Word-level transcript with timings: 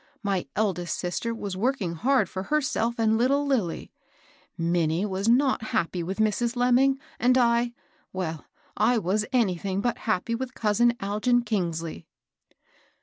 My 0.23 0.47
eldest 0.55 0.97
sister 0.97 1.31
was 1.31 1.55
working 1.55 1.93
hard 1.93 2.27
for 2.27 2.41
herself 2.41 2.95
and 2.97 3.19
little 3.19 3.45
Lilly; 3.45 3.91
Minnie 4.57 5.05
was 5.05 5.29
not 5.29 5.65
happy 5.65 6.01
with 6.01 6.17
Mrs. 6.17 6.55
Lemming; 6.55 6.99
and 7.19 7.37
I,— 7.37 7.73
well, 8.11 8.45
I 8.75 8.97
was 8.97 9.27
anything 9.31 9.79
but 9.79 9.99
happy 10.09 10.33
with 10.33 10.55
cousin 10.55 10.93
Algin 11.01 11.43
Elingsley." 11.43 12.05